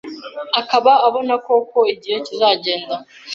Akaba 0.59 0.91
abona 1.07 1.33
ko 1.45 1.51
uko 1.63 1.79
igihe 1.93 2.17
kizagenda 2.25 2.95